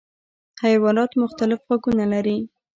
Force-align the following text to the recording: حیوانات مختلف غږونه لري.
حیوانات 0.63 1.11
مختلف 1.21 1.59
غږونه 1.69 2.05
لري. 2.13 2.37